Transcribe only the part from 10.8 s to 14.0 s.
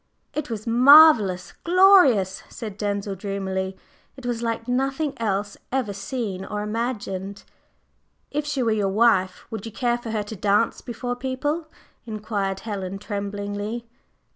before people?" inquired Helen tremblingly.